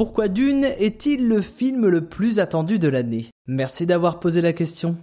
[0.00, 3.26] Pourquoi Dune est-il le film le plus attendu de l'année?
[3.46, 4.96] Merci d'avoir posé la question.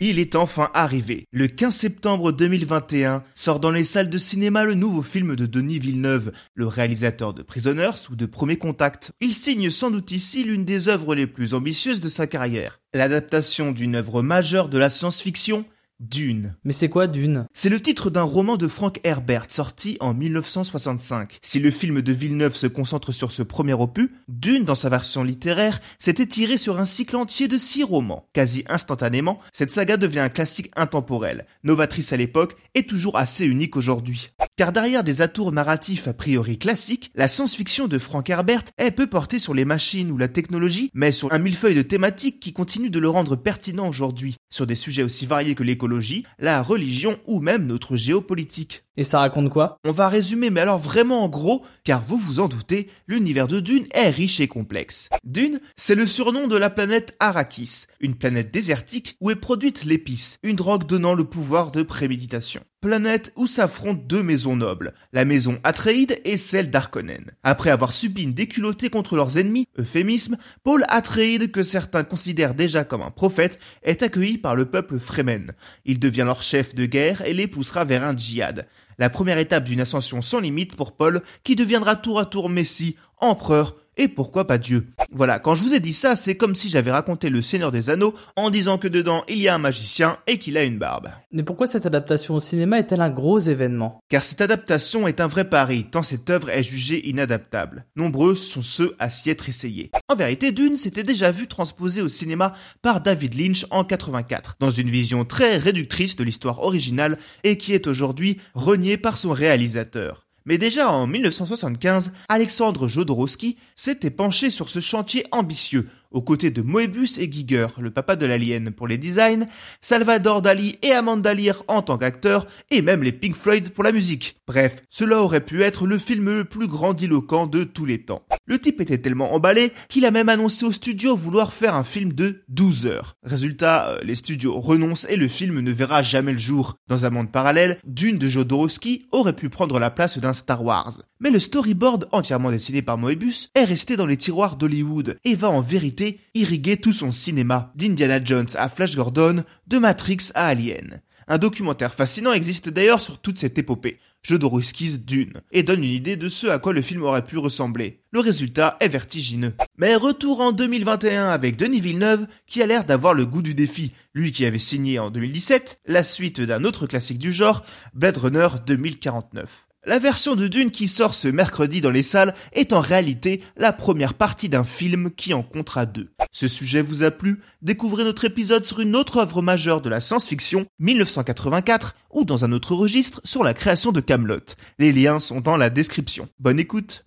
[0.00, 1.26] Il est enfin arrivé.
[1.32, 5.78] Le 15 septembre 2021 sort dans les salles de cinéma le nouveau film de Denis
[5.78, 9.12] Villeneuve, le réalisateur de Prisoners ou de Premier Contact.
[9.20, 12.80] Il signe sans doute ici l'une des œuvres les plus ambitieuses de sa carrière.
[12.94, 15.66] L'adaptation d'une œuvre majeure de la science-fiction,
[16.02, 16.56] Dune.
[16.64, 17.46] Mais c'est quoi Dune?
[17.54, 21.38] C'est le titre d'un roman de Frank Herbert sorti en 1965.
[21.42, 25.22] Si le film de Villeneuve se concentre sur ce premier opus, Dune, dans sa version
[25.22, 28.26] littéraire, s'est étiré sur un cycle entier de six romans.
[28.32, 33.76] Quasi instantanément, cette saga devient un classique intemporel, novatrice à l'époque et toujours assez unique
[33.76, 34.30] aujourd'hui.
[34.56, 39.06] Car derrière des atours narratifs a priori classiques, la science-fiction de Frank Herbert est peu
[39.06, 42.90] portée sur les machines ou la technologie, mais sur un millefeuille de thématiques qui continue
[42.90, 47.40] de le rendre pertinent aujourd'hui, sur des sujets aussi variés que l'écologie la religion ou
[47.40, 48.84] même notre géopolitique.
[48.98, 49.78] Et ça raconte quoi?
[49.86, 53.58] On va résumer, mais alors vraiment en gros, car vous vous en doutez, l'univers de
[53.58, 55.08] Dune est riche et complexe.
[55.24, 60.38] Dune, c'est le surnom de la planète Arrakis, une planète désertique où est produite l'épice,
[60.42, 62.62] une drogue donnant le pouvoir de préméditation.
[62.82, 67.30] Planète où s'affrontent deux maisons nobles, la maison Atreide et celle d'Arkonnen.
[67.44, 72.82] Après avoir subi une déculottée contre leurs ennemis, euphémisme, Paul Atreide, que certains considèrent déjà
[72.82, 75.52] comme un prophète, est accueilli par le peuple Fremen.
[75.84, 78.66] Il devient leur chef de guerre et les poussera vers un djihad
[78.98, 82.96] la première étape d'une ascension sans limite pour Paul, qui deviendra tour à tour Messie,
[83.18, 84.86] empereur, et pourquoi pas Dieu?
[85.10, 87.90] Voilà, quand je vous ai dit ça, c'est comme si j'avais raconté le Seigneur des
[87.90, 91.10] Anneaux en disant que dedans il y a un magicien et qu'il a une barbe.
[91.30, 94.00] Mais pourquoi cette adaptation au cinéma est-elle un gros événement?
[94.08, 97.84] Car cette adaptation est un vrai pari, tant cette œuvre est jugée inadaptable.
[97.96, 99.90] Nombreux sont ceux à s'y être essayés.
[100.08, 104.70] En vérité, Dune s'était déjà vu transposé au cinéma par David Lynch en 84, dans
[104.70, 110.26] une vision très réductrice de l'histoire originale et qui est aujourd'hui reniée par son réalisateur.
[110.44, 116.62] Mais déjà en 1975, Alexandre Jodorowsky s'était penché sur ce chantier ambitieux aux côtés de
[116.62, 119.46] Moebius et Giger, le papa de l'alien pour les designs,
[119.80, 123.92] Salvador Dali et Amanda Lear en tant qu'acteurs, et même les Pink Floyd pour la
[123.92, 124.36] musique.
[124.46, 128.22] Bref, cela aurait pu être le film le plus grandiloquent de tous les temps.
[128.44, 132.12] Le type était tellement emballé qu'il a même annoncé au studio vouloir faire un film
[132.12, 133.16] de 12 heures.
[133.22, 136.74] Résultat, euh, les studios renoncent et le film ne verra jamais le jour.
[136.88, 141.02] Dans un monde parallèle, Dune de Jodorowsky aurait pu prendre la place d'un Star Wars.
[141.20, 145.48] Mais le storyboard entièrement dessiné par Moebius est resté dans les tiroirs d'Hollywood et va
[145.48, 151.00] en vérité irriguer tout son cinéma, d'Indiana Jones à Flash Gordon, de Matrix à Alien.
[151.28, 156.16] Un documentaire fascinant existe d'ailleurs sur toute cette épopée, Jodorowsky's Dune, et donne une idée
[156.16, 158.00] de ce à quoi le film aurait pu ressembler.
[158.12, 159.54] Le résultat est vertigineux.
[159.76, 163.92] Mais retour en 2021 avec Denis Villeneuve, qui a l'air d'avoir le goût du défi,
[164.14, 168.48] lui qui avait signé en 2017 la suite d'un autre classique du genre, Blade Runner
[168.66, 169.71] 2049.
[169.84, 173.72] La version de Dune qui sort ce mercredi dans les salles est en réalité la
[173.72, 176.12] première partie d'un film qui en comptera deux.
[176.30, 177.40] Ce sujet vous a plu?
[177.62, 182.52] Découvrez notre épisode sur une autre œuvre majeure de la science-fiction, 1984, ou dans un
[182.52, 184.54] autre registre sur la création de Camelot.
[184.78, 186.28] Les liens sont dans la description.
[186.38, 187.02] Bonne écoute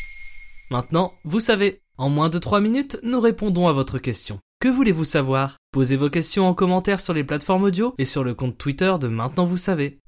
[0.69, 4.39] Maintenant, vous savez, en moins de 3 minutes, nous répondons à votre question.
[4.59, 5.55] Que voulez-vous savoir?
[5.71, 9.07] Posez vos questions en commentaire sur les plateformes audio et sur le compte Twitter de
[9.07, 9.99] Maintenant vous savez.